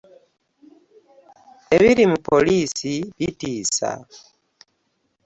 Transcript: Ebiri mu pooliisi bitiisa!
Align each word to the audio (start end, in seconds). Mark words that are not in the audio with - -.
Ebiri 1.75 2.03
mu 2.11 2.17
pooliisi 2.27 2.93
bitiisa! 3.17 3.91